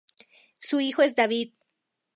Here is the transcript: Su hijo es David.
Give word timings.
Su 0.57 0.79
hijo 0.79 1.03
es 1.03 1.15
David. 1.15 1.53